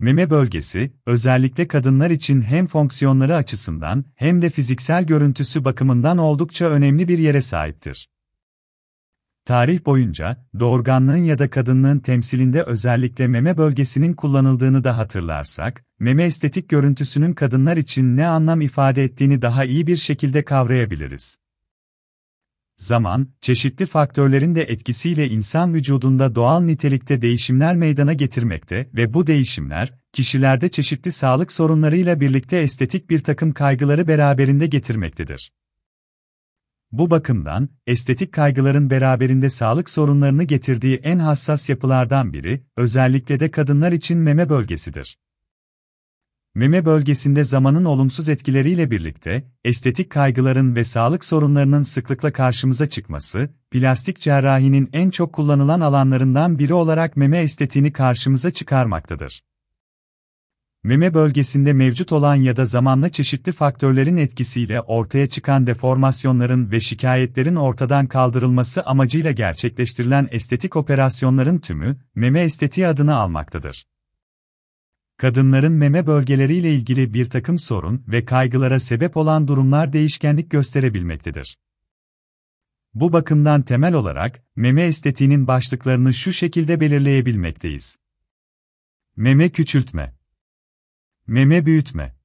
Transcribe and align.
Meme 0.00 0.30
bölgesi, 0.30 0.92
özellikle 1.06 1.68
kadınlar 1.68 2.10
için 2.10 2.42
hem 2.42 2.66
fonksiyonları 2.66 3.36
açısından 3.36 4.04
hem 4.14 4.42
de 4.42 4.50
fiziksel 4.50 5.04
görüntüsü 5.04 5.64
bakımından 5.64 6.18
oldukça 6.18 6.66
önemli 6.66 7.08
bir 7.08 7.18
yere 7.18 7.40
sahiptir. 7.40 8.08
Tarih 9.44 9.84
boyunca, 9.86 10.46
doğurganlığın 10.58 11.16
ya 11.16 11.38
da 11.38 11.50
kadınlığın 11.50 11.98
temsilinde 11.98 12.62
özellikle 12.62 13.26
meme 13.26 13.56
bölgesinin 13.56 14.12
kullanıldığını 14.12 14.84
da 14.84 14.98
hatırlarsak, 14.98 15.84
meme 15.98 16.24
estetik 16.24 16.68
görüntüsünün 16.68 17.32
kadınlar 17.32 17.76
için 17.76 18.16
ne 18.16 18.26
anlam 18.26 18.60
ifade 18.60 19.04
ettiğini 19.04 19.42
daha 19.42 19.64
iyi 19.64 19.86
bir 19.86 19.96
şekilde 19.96 20.44
kavrayabiliriz. 20.44 21.38
Zaman, 22.78 23.28
çeşitli 23.40 23.86
faktörlerin 23.86 24.54
de 24.54 24.62
etkisiyle 24.62 25.28
insan 25.28 25.74
vücudunda 25.74 26.34
doğal 26.34 26.60
nitelikte 26.60 27.22
değişimler 27.22 27.76
meydana 27.76 28.12
getirmekte 28.12 28.88
ve 28.94 29.14
bu 29.14 29.26
değişimler, 29.26 29.94
kişilerde 30.12 30.68
çeşitli 30.68 31.12
sağlık 31.12 31.52
sorunlarıyla 31.52 32.20
birlikte 32.20 32.56
estetik 32.56 33.10
bir 33.10 33.18
takım 33.18 33.52
kaygıları 33.52 34.08
beraberinde 34.08 34.66
getirmektedir. 34.66 35.52
Bu 36.92 37.10
bakımdan, 37.10 37.68
estetik 37.86 38.32
kaygıların 38.32 38.90
beraberinde 38.90 39.50
sağlık 39.50 39.90
sorunlarını 39.90 40.44
getirdiği 40.44 40.96
en 40.96 41.18
hassas 41.18 41.68
yapılardan 41.68 42.32
biri, 42.32 42.62
özellikle 42.76 43.40
de 43.40 43.50
kadınlar 43.50 43.92
için 43.92 44.18
meme 44.18 44.48
bölgesidir. 44.48 45.18
Meme 46.54 46.84
bölgesinde 46.84 47.44
zamanın 47.44 47.84
olumsuz 47.84 48.28
etkileriyle 48.28 48.90
birlikte, 48.90 49.44
estetik 49.64 50.10
kaygıların 50.10 50.74
ve 50.74 50.84
sağlık 50.84 51.24
sorunlarının 51.24 51.82
sıklıkla 51.82 52.32
karşımıza 52.32 52.88
çıkması, 52.88 53.50
plastik 53.70 54.20
cerrahinin 54.20 54.90
en 54.92 55.10
çok 55.10 55.32
kullanılan 55.32 55.80
alanlarından 55.80 56.58
biri 56.58 56.74
olarak 56.74 57.16
meme 57.16 57.38
estetiğini 57.38 57.92
karşımıza 57.92 58.50
çıkarmaktadır. 58.50 59.42
Meme 60.84 61.14
bölgesinde 61.14 61.72
mevcut 61.72 62.12
olan 62.12 62.34
ya 62.34 62.56
da 62.56 62.64
zamanla 62.64 63.08
çeşitli 63.08 63.52
faktörlerin 63.52 64.16
etkisiyle 64.16 64.80
ortaya 64.80 65.28
çıkan 65.28 65.66
deformasyonların 65.66 66.70
ve 66.70 66.80
şikayetlerin 66.80 67.56
ortadan 67.56 68.06
kaldırılması 68.06 68.82
amacıyla 68.82 69.32
gerçekleştirilen 69.32 70.28
estetik 70.30 70.76
operasyonların 70.76 71.58
tümü, 71.58 71.96
meme 72.14 72.40
estetiği 72.40 72.86
adını 72.86 73.16
almaktadır. 73.16 73.84
Kadınların 75.18 75.72
meme 75.72 76.06
bölgeleriyle 76.06 76.74
ilgili 76.74 77.14
bir 77.14 77.30
takım 77.30 77.58
sorun 77.58 78.04
ve 78.08 78.24
kaygılara 78.24 78.80
sebep 78.80 79.16
olan 79.16 79.48
durumlar 79.48 79.92
değişkenlik 79.92 80.50
gösterebilmektedir. 80.50 81.58
Bu 82.94 83.12
bakımdan 83.12 83.62
temel 83.62 83.94
olarak, 83.94 84.44
meme 84.56 84.82
estetiğinin 84.82 85.46
başlıklarını 85.46 86.14
şu 86.14 86.32
şekilde 86.32 86.80
belirleyebilmekteyiz. 86.80 87.98
Meme 89.16 89.48
küçültme 89.48 90.14
Meme 91.26 91.66
büyütme. 91.66 92.17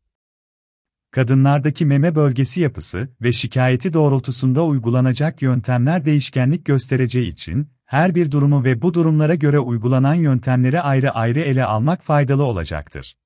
Kadınlardaki 1.13 1.85
meme 1.85 2.15
bölgesi 2.15 2.61
yapısı 2.61 3.09
ve 3.21 3.31
şikayeti 3.31 3.93
doğrultusunda 3.93 4.63
uygulanacak 4.63 5.41
yöntemler 5.41 6.05
değişkenlik 6.05 6.65
göstereceği 6.65 7.27
için, 7.27 7.69
her 7.85 8.15
bir 8.15 8.31
durumu 8.31 8.63
ve 8.63 8.81
bu 8.81 8.93
durumlara 8.93 9.35
göre 9.35 9.59
uygulanan 9.59 10.13
yöntemleri 10.13 10.81
ayrı 10.81 11.11
ayrı 11.11 11.39
ele 11.39 11.65
almak 11.65 12.03
faydalı 12.03 12.43
olacaktır. 12.43 13.17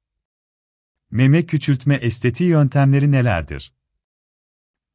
Meme 1.12 1.46
küçültme 1.46 1.96
estetiği 1.96 2.50
yöntemleri 2.50 3.12
nelerdir? 3.12 3.74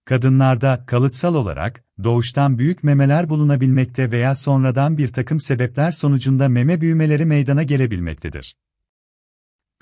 Kadınlarda 0.04 0.84
kalıtsal 0.86 1.34
olarak 1.34 1.84
doğuştan 2.04 2.58
büyük 2.58 2.84
memeler 2.84 3.28
bulunabilmekte 3.28 4.10
veya 4.10 4.34
sonradan 4.34 4.98
bir 4.98 5.08
takım 5.08 5.40
sebepler 5.40 5.90
sonucunda 5.90 6.48
meme 6.48 6.80
büyümeleri 6.80 7.24
meydana 7.24 7.62
gelebilmektedir. 7.62 8.56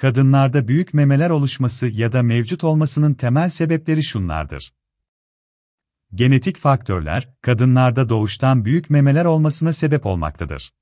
Kadınlarda 0.01 0.69
büyük 0.69 0.95
memeler 0.95 1.31
oluşması 1.31 1.89
ya 1.89 2.13
da 2.13 2.23
mevcut 2.23 2.65
olmasının 2.65 3.15
temel 3.15 3.49
sebepleri 3.49 4.03
şunlardır. 4.03 4.75
Genetik 6.15 6.57
faktörler, 6.59 7.35
kadınlarda 7.43 8.09
doğuştan 8.09 8.65
büyük 8.65 8.91
memeler 8.91 9.25
olmasına 9.25 9.73
sebep 9.73 10.07
olmaktadır. 10.07 10.75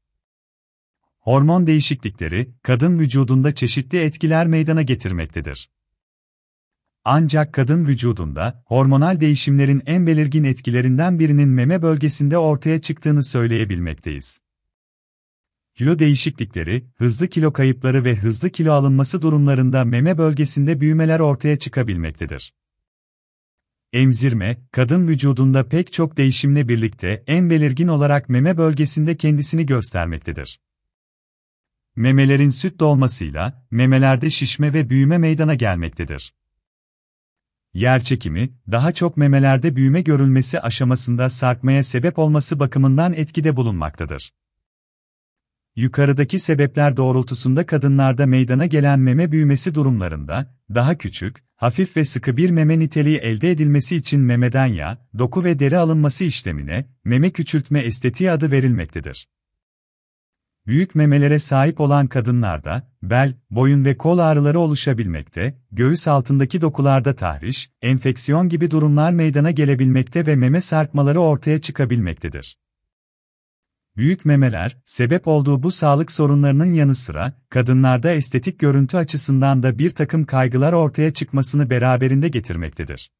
Hormon 1.19 1.66
değişiklikleri, 1.66 2.54
kadın 2.62 2.98
vücudunda 2.98 3.54
çeşitli 3.54 4.00
etkiler 4.00 4.47
meydana 4.47 4.82
getirmektedir. 4.82 5.71
Ancak 7.04 7.54
kadın 7.54 7.87
vücudunda, 7.87 8.62
hormonal 8.66 9.21
değişimlerin 9.21 9.82
en 9.87 10.06
belirgin 10.06 10.44
etkilerinden 10.44 11.19
birinin 11.19 11.48
meme 11.48 11.82
bölgesinde 11.82 12.38
ortaya 12.38 12.81
çıktığını 12.81 13.25
söyleyebilmekteyiz. 13.25 14.41
Kilo 15.78 15.99
değişiklikleri, 15.99 16.87
hızlı 16.97 17.28
kilo 17.28 17.53
kayıpları 17.53 18.05
ve 18.05 18.15
hızlı 18.15 18.50
kilo 18.50 18.72
alınması 18.72 19.22
durumlarında 19.22 19.84
meme 19.84 20.19
bölgesinde 20.19 20.81
büyümeler 20.81 21.21
ortaya 21.21 21.59
çıkabilmektedir. 21.59 22.55
Emzirme, 23.93 24.59
kadın 24.72 25.09
vücudunda 25.09 25.69
pek 25.69 25.93
çok 25.93 26.16
değişimle 26.16 26.69
birlikte 26.69 27.25
en 27.27 27.50
belirgin 27.50 27.89
olarak 27.89 28.28
meme 28.28 28.59
bölgesinde 28.59 29.16
kendisini 29.16 29.66
göstermektedir. 29.66 30.61
Memelerin 31.97 32.50
süt 32.50 32.81
dolmasıyla, 32.81 33.66
memelerde 33.71 34.31
şişme 34.31 34.75
ve 34.75 34.91
büyüme 34.91 35.19
meydana 35.19 35.55
gelmektedir. 35.55 36.34
Yer 37.75 38.03
çekimi, 38.03 38.50
daha 38.71 38.93
çok 38.93 39.16
memelerde 39.16 39.77
büyüme 39.77 40.00
görülmesi 40.00 40.60
aşamasında 40.60 41.28
sarkmaya 41.28 41.83
sebep 41.83 42.19
olması 42.19 42.60
bakımından 42.60 43.12
etkide 43.12 43.56
bulunmaktadır. 43.56 44.33
Yukarıdaki 45.76 46.38
sebepler 46.38 46.96
doğrultusunda 46.96 47.66
kadınlarda 47.66 48.26
meydana 48.26 48.66
gelen 48.66 49.00
meme 49.00 49.32
büyümesi 49.32 49.74
durumlarında, 49.74 50.54
daha 50.74 50.98
küçük, 50.98 51.44
hafif 51.56 51.96
ve 51.96 52.04
sıkı 52.04 52.36
bir 52.36 52.50
meme 52.50 52.78
niteliği 52.78 53.18
elde 53.18 53.50
edilmesi 53.50 53.96
için 53.96 54.20
memeden 54.20 54.66
yağ, 54.66 55.08
doku 55.18 55.44
ve 55.44 55.58
deri 55.58 55.78
alınması 55.78 56.24
işlemine, 56.24 56.86
meme 57.04 57.30
küçültme 57.30 57.80
estetiği 57.80 58.30
adı 58.30 58.50
verilmektedir. 58.50 59.28
Büyük 60.66 60.94
memelere 60.94 61.38
sahip 61.38 61.80
olan 61.80 62.06
kadınlarda, 62.06 62.90
bel, 63.02 63.34
boyun 63.50 63.84
ve 63.84 63.96
kol 63.96 64.18
ağrıları 64.18 64.60
oluşabilmekte, 64.60 65.58
göğüs 65.72 66.08
altındaki 66.08 66.60
dokularda 66.60 67.14
tahriş, 67.14 67.70
enfeksiyon 67.82 68.48
gibi 68.48 68.70
durumlar 68.70 69.12
meydana 69.12 69.50
gelebilmekte 69.50 70.26
ve 70.26 70.36
meme 70.36 70.60
sarkmaları 70.60 71.20
ortaya 71.20 71.60
çıkabilmektedir. 71.60 72.58
Büyük 73.98 74.25
memeler, 74.25 74.76
sebep 74.84 75.28
olduğu 75.28 75.62
bu 75.62 75.70
sağlık 75.70 76.12
sorunlarının 76.12 76.72
yanı 76.72 76.94
sıra, 76.94 77.32
kadınlarda 77.50 78.10
estetik 78.10 78.59
görüntü 78.59 78.97
açısından 78.97 79.62
da 79.62 79.78
bir 79.78 79.91
takım 79.91 80.25
kaygılar 80.25 80.72
ortaya 80.72 81.12
çıkmasını 81.12 81.70
beraberinde 81.70 82.28
getirmektedir. 82.28 83.10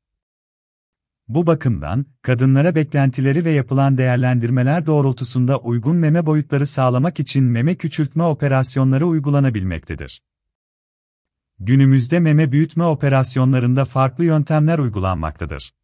Bu 1.28 1.47
bakımdan, 1.47 2.06
kadınlara 2.22 2.75
beklentileri 2.75 3.44
ve 3.44 3.50
yapılan 3.50 3.99
değerlendirmeler 3.99 4.87
doğrultusunda 4.87 5.59
uygun 5.59 5.97
meme 5.97 6.27
boyutları 6.27 6.66
sağlamak 6.66 7.21
için 7.21 7.45
meme 7.45 7.75
küçültme 7.75 8.22
operasyonları 8.22 9.06
uygulanabilmektedir. 9.06 10.22
Günümüzde 11.59 12.21
meme 12.21 12.53
büyütme 12.53 12.84
operasyonlarında 12.84 13.84
farklı 13.84 14.25
yöntemler 14.25 14.78
uygulanmaktadır. 14.78 15.78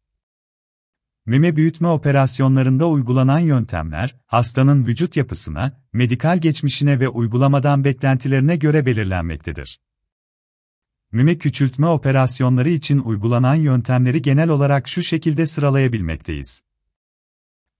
Meme 1.25 1.55
büyütme 1.55 1.87
operasyonlarında 1.87 2.87
uygulanan 2.87 3.39
yöntemler, 3.39 4.15
hastanın 4.25 4.87
vücut 4.87 5.17
yapısına, 5.17 5.81
medikal 5.93 6.37
geçmişine 6.37 6.99
ve 6.99 7.09
uygulamadan 7.09 7.83
beklentilerine 7.83 8.55
göre 8.55 8.85
belirlenmektedir. 8.85 9.79
Meme 11.11 11.37
küçültme 11.37 11.87
operasyonları 11.87 12.69
için 12.69 12.99
uygulanan 12.99 13.55
yöntemleri 13.55 14.21
genel 14.21 14.49
olarak 14.49 14.87
şu 14.87 15.03
şekilde 15.03 15.45
sıralayabilmekteyiz. 15.45 16.63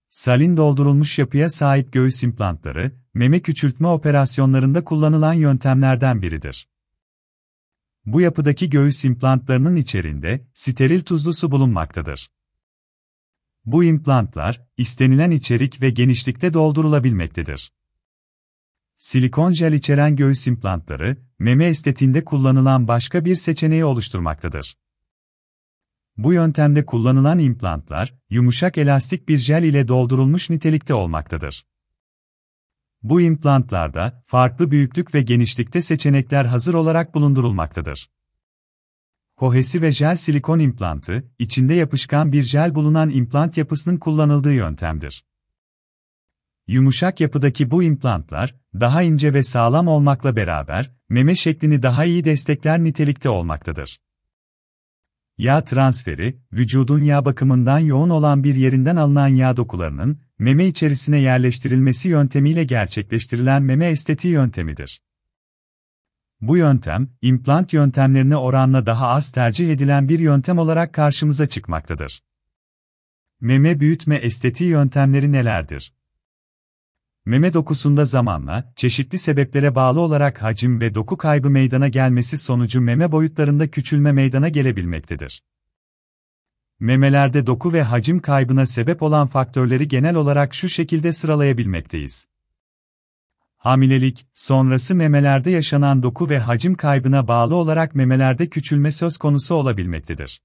Salin 0.10 0.58
doldurulmuş 0.58 1.20
yapıya 1.20 1.50
sahip 1.50 1.94
göğüs 1.94 2.24
implantları, 2.24 2.92
meme 3.14 3.40
küçültme 3.40 3.88
operasyonlarında 3.88 4.84
kullanılan 4.84 5.34
yöntemlerden 5.34 6.22
biridir. 6.22 6.70
Bu 8.06 8.22
yapıdaki 8.22 8.70
göğüs 8.70 9.06
implantlarının 9.06 9.76
içerisinde 9.76 10.48
steril 10.54 11.02
tuzlu 11.02 11.34
su 11.34 11.52
bulunmaktadır. 11.52 12.35
Bu 13.66 13.84
implantlar, 13.84 14.62
istenilen 14.78 15.32
içerik 15.32 15.82
ve 15.82 15.90
genişlikte 15.90 16.54
doldurulabilmektedir. 16.54 17.74
Silikon 18.98 19.52
jel 19.52 19.74
içeren 19.74 20.16
göğüs 20.16 20.48
implantları, 20.48 21.18
meme 21.40 21.66
estetiğinde 21.66 22.26
kullanılan 22.26 22.88
başka 22.88 23.26
bir 23.26 23.36
seçeneği 23.36 23.86
oluşturmaktadır. 23.86 24.78
Bu 26.18 26.34
yöntemde 26.34 26.86
kullanılan 26.86 27.40
implantlar, 27.40 28.14
yumuşak 28.30 28.78
elastik 28.78 29.30
bir 29.30 29.38
jel 29.38 29.64
ile 29.64 29.88
doldurulmuş 29.88 30.50
nitelikte 30.50 30.94
olmaktadır. 30.94 31.66
Bu 33.04 33.22
implantlarda, 33.22 34.24
farklı 34.28 34.72
büyüklük 34.72 35.16
ve 35.16 35.22
genişlikte 35.22 35.82
seçenekler 35.82 36.46
hazır 36.46 36.74
olarak 36.74 37.16
bulundurulmaktadır. 37.16 38.10
Kohesi 39.38 39.82
ve 39.82 39.92
jel 39.92 40.16
silikon 40.16 40.60
implantı, 40.60 41.24
içinde 41.40 41.74
yapışkan 41.74 42.32
bir 42.32 42.44
jel 42.44 42.76
bulunan 42.76 43.10
implant 43.10 43.58
yapısının 43.58 43.98
kullanıldığı 43.98 44.54
yöntemdir. 44.54 45.26
Yumuşak 46.68 47.20
yapıdaki 47.22 47.72
bu 47.72 47.84
implantlar, 47.84 48.56
daha 48.74 49.02
ince 49.02 49.34
ve 49.34 49.44
sağlam 49.44 49.88
olmakla 49.88 50.36
beraber, 50.36 50.92
meme 51.10 51.36
şeklini 51.36 51.84
daha 51.84 52.06
iyi 52.06 52.26
destekler 52.26 52.84
nitelikte 52.84 53.30
olmaktadır. 53.30 54.00
Yağ 55.38 55.64
transferi, 55.64 56.40
vücudun 56.54 57.02
yağ 57.02 57.26
bakımından 57.26 57.80
yoğun 57.80 58.10
olan 58.10 58.44
bir 58.44 58.56
yerinden 58.56 58.96
alınan 58.96 59.28
yağ 59.28 59.58
dokularının, 59.58 60.20
meme 60.40 60.66
içerisine 60.66 61.20
yerleştirilmesi 61.20 62.10
yöntemiyle 62.10 62.64
gerçekleştirilen 62.64 63.64
meme 63.64 63.88
estetiği 63.88 64.34
yöntemidir. 64.34 65.02
Bu 66.48 66.58
yöntem, 66.58 67.10
implant 67.22 67.74
yöntemlerine 67.74 68.38
oranla 68.38 68.86
daha 68.86 69.08
az 69.08 69.32
tercih 69.32 69.72
edilen 69.72 70.10
bir 70.10 70.20
yöntem 70.20 70.58
olarak 70.58 70.94
karşımıza 70.94 71.48
çıkmaktadır. 71.48 72.24
Meme 73.42 73.80
büyütme 73.80 74.16
estetiği 74.16 74.70
yöntemleri 74.70 75.32
nelerdir? 75.32 75.94
Meme 77.26 77.54
dokusunda 77.54 78.06
zamanla, 78.06 78.74
çeşitli 78.76 79.18
sebeplere 79.18 79.76
bağlı 79.76 80.00
olarak 80.00 80.44
hacim 80.44 80.82
ve 80.82 80.96
doku 80.96 81.18
kaybı 81.18 81.50
meydana 81.50 81.88
gelmesi 81.88 82.38
sonucu 82.38 82.82
meme 82.82 83.12
boyutlarında 83.12 83.72
küçülme 83.72 84.12
meydana 84.12 84.50
gelebilmektedir. 84.50 85.44
Memelerde 86.80 87.48
doku 87.48 87.74
ve 87.74 87.84
hacim 87.84 88.20
kaybına 88.20 88.66
sebep 88.66 89.02
olan 89.02 89.28
faktörleri 89.28 89.88
genel 89.88 90.16
olarak 90.16 90.54
şu 90.54 90.70
şekilde 90.70 91.14
sıralayabilmekteyiz. 91.14 92.28
Hamilelik, 93.66 94.28
sonrası 94.34 94.96
memelerde 94.96 95.52
yaşanan 95.52 96.04
doku 96.04 96.30
ve 96.30 96.40
hacim 96.40 96.76
kaybına 96.76 97.28
bağlı 97.28 97.56
olarak 97.56 97.96
memelerde 97.96 98.50
küçülme 98.50 98.92
söz 98.92 99.18
konusu 99.18 99.56
olabilmektedir. 99.56 100.42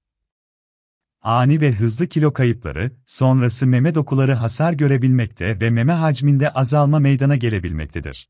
Ani 1.21 1.61
ve 1.61 1.71
hızlı 1.71 2.07
kilo 2.07 2.33
kayıpları, 2.33 2.91
sonrası 3.05 3.67
meme 3.67 3.95
dokuları 3.95 4.33
hasar 4.33 4.73
görebilmekte 4.73 5.59
ve 5.59 5.69
meme 5.69 5.93
hacminde 5.93 6.49
azalma 6.49 6.99
meydana 6.99 7.35
gelebilmektedir. 7.35 8.29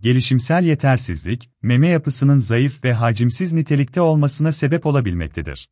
Gelişimsel 0.00 0.64
yetersizlik, 0.64 1.50
meme 1.62 1.88
yapısının 1.88 2.38
zayıf 2.38 2.84
ve 2.84 2.92
hacimsiz 2.92 3.52
nitelikte 3.52 4.00
olmasına 4.00 4.52
sebep 4.52 4.86
olabilmektedir. 4.86 5.70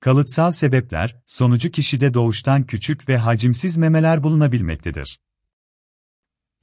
Kalıtsal 0.00 0.52
sebepler, 0.52 1.22
sonucu 1.26 1.70
kişide 1.70 2.14
doğuştan 2.14 2.62
küçük 2.62 3.08
ve 3.08 3.18
hacimsiz 3.18 3.76
memeler 3.76 4.22
bulunabilmektedir. 4.22 5.18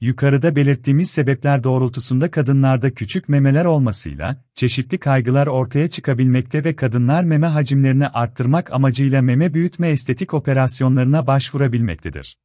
Yukarıda 0.00 0.56
belirttiğimiz 0.56 1.10
sebepler 1.10 1.64
doğrultusunda 1.64 2.30
kadınlarda 2.30 2.94
küçük 2.94 3.28
memeler 3.28 3.64
olmasıyla, 3.64 4.44
çeşitli 4.54 4.98
kaygılar 4.98 5.46
ortaya 5.46 5.90
çıkabilmekte 5.90 6.64
ve 6.64 6.76
kadınlar 6.76 7.24
meme 7.24 7.46
hacimlerini 7.46 8.08
arttırmak 8.08 8.72
amacıyla 8.72 9.22
meme 9.22 9.54
büyütme 9.54 9.88
estetik 9.88 10.34
operasyonlarına 10.34 11.26
başvurabilmektedir. 11.26 12.38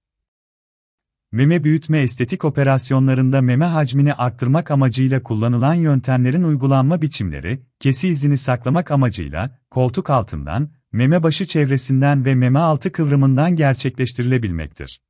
Meme 1.31 1.63
büyütme 1.63 2.01
estetik 2.01 2.45
operasyonlarında 2.45 3.41
meme 3.41 3.65
hacmini 3.65 4.13
arttırmak 4.13 4.71
amacıyla 4.71 5.23
kullanılan 5.23 5.73
yöntemlerin 5.73 6.43
uygulanma 6.43 7.01
biçimleri, 7.01 7.61
kesi 7.79 8.07
izini 8.07 8.37
saklamak 8.37 8.91
amacıyla, 8.91 9.59
koltuk 9.71 10.09
altından, 10.09 10.69
meme 10.91 11.23
başı 11.23 11.45
çevresinden 11.45 12.25
ve 12.25 12.35
meme 12.35 12.59
altı 12.59 12.91
kıvrımından 12.91 13.55
gerçekleştirilebilmektir. 13.55 15.01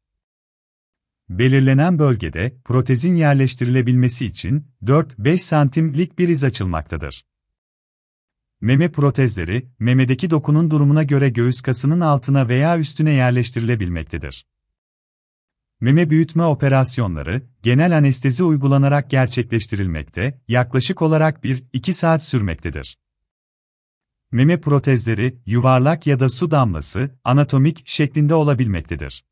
Belirlenen 1.29 1.99
bölgede 1.99 2.57
protezin 2.65 3.15
yerleştirilebilmesi 3.15 4.25
için 4.25 4.67
4-5 4.83 5.37
santimlik 5.37 6.19
bir 6.19 6.27
iz 6.27 6.43
açılmaktadır. 6.43 7.25
Meme 8.61 8.91
protezleri, 8.91 9.69
memedeki 9.79 10.29
dokunun 10.29 10.71
durumuna 10.71 11.03
göre 11.03 11.29
göğüs 11.29 11.61
kasının 11.61 11.99
altına 11.99 12.49
veya 12.49 12.79
üstüne 12.79 13.11
yerleştirilebilmektedir. 13.11 14.47
Meme 15.79 16.09
büyütme 16.09 16.43
operasyonları, 16.43 17.41
genel 17.61 17.97
anestezi 17.97 18.43
uygulanarak 18.43 19.09
gerçekleştirilmekte, 19.09 20.41
yaklaşık 20.47 21.01
olarak 21.01 21.43
1-2 21.43 21.93
saat 21.93 22.25
sürmektedir. 22.25 22.97
Meme 24.31 24.61
protezleri, 24.61 25.39
yuvarlak 25.45 26.07
ya 26.07 26.19
da 26.19 26.29
su 26.29 26.51
damlası, 26.51 27.19
anatomik 27.23 27.81
şeklinde 27.85 28.33
olabilmektedir. 28.33 29.25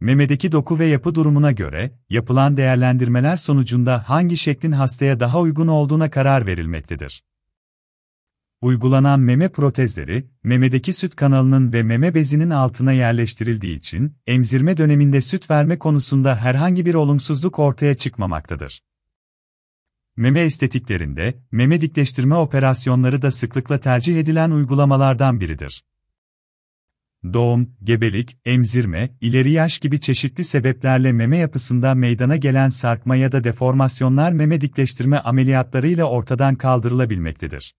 Memedeki 0.00 0.52
doku 0.52 0.78
ve 0.78 0.86
yapı 0.86 1.14
durumuna 1.14 1.52
göre, 1.52 1.90
yapılan 2.10 2.56
değerlendirmeler 2.56 3.36
sonucunda 3.36 4.08
hangi 4.08 4.36
şeklin 4.36 4.72
hastaya 4.72 5.20
daha 5.20 5.40
uygun 5.40 5.66
olduğuna 5.66 6.10
karar 6.10 6.46
verilmektedir. 6.46 7.24
Uygulanan 8.60 9.20
meme 9.20 9.48
protezleri, 9.48 10.26
memedeki 10.44 10.92
süt 10.92 11.16
kanalının 11.16 11.72
ve 11.72 11.82
meme 11.82 12.14
bezinin 12.14 12.50
altına 12.50 12.92
yerleştirildiği 12.92 13.76
için, 13.76 14.16
emzirme 14.26 14.76
döneminde 14.76 15.20
süt 15.20 15.50
verme 15.50 15.78
konusunda 15.78 16.36
herhangi 16.36 16.86
bir 16.86 16.94
olumsuzluk 16.94 17.58
ortaya 17.58 17.94
çıkmamaktadır. 17.94 18.82
Meme 20.16 20.40
estetiklerinde, 20.40 21.34
meme 21.52 21.80
dikleştirme 21.80 22.34
operasyonları 22.34 23.22
da 23.22 23.30
sıklıkla 23.30 23.80
tercih 23.80 24.20
edilen 24.20 24.50
uygulamalardan 24.50 25.40
biridir 25.40 25.82
doğum, 27.32 27.70
gebelik, 27.82 28.38
emzirme, 28.44 29.10
ileri 29.20 29.50
yaş 29.50 29.78
gibi 29.78 30.00
çeşitli 30.00 30.44
sebeplerle 30.44 31.12
meme 31.12 31.36
yapısında 31.36 31.94
meydana 31.94 32.36
gelen 32.36 32.68
sarkma 32.68 33.16
ya 33.16 33.32
da 33.32 33.44
deformasyonlar 33.44 34.32
meme 34.32 34.60
dikleştirme 34.60 35.18
ameliyatlarıyla 35.18 36.04
ortadan 36.04 36.54
kaldırılabilmektedir. 36.54 37.74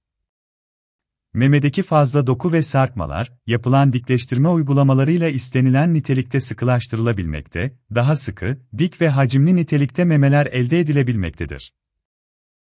Memedeki 1.34 1.84
fazla 1.84 2.28
doku 2.28 2.52
ve 2.52 2.62
sarkmalar, 2.62 3.32
yapılan 3.48 3.94
dikleştirme 3.94 4.50
uygulamalarıyla 4.50 5.30
istenilen 5.30 5.94
nitelikte 5.94 6.40
sıkılaştırılabilmekte, 6.40 7.78
daha 7.96 8.16
sıkı, 8.16 8.58
dik 8.78 9.02
ve 9.02 9.10
hacimli 9.10 9.56
nitelikte 9.56 10.06
memeler 10.06 10.46
elde 10.46 10.80
edilebilmektedir. 10.80 11.74